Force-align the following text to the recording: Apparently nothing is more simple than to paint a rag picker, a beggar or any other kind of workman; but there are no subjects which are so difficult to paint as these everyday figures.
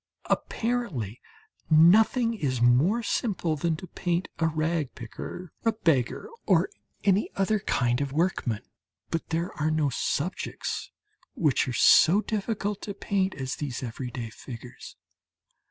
Apparently 0.31 1.21
nothing 1.69 2.33
is 2.33 2.59
more 2.59 3.03
simple 3.03 3.55
than 3.55 3.75
to 3.75 3.85
paint 3.85 4.29
a 4.39 4.47
rag 4.47 4.95
picker, 4.95 5.51
a 5.63 5.71
beggar 5.73 6.27
or 6.47 6.71
any 7.03 7.29
other 7.35 7.59
kind 7.59 8.01
of 8.01 8.11
workman; 8.11 8.63
but 9.11 9.29
there 9.29 9.53
are 9.61 9.69
no 9.69 9.89
subjects 9.89 10.89
which 11.35 11.67
are 11.67 11.73
so 11.73 12.19
difficult 12.19 12.81
to 12.81 12.95
paint 12.95 13.35
as 13.35 13.57
these 13.57 13.83
everyday 13.83 14.31
figures. 14.31 14.95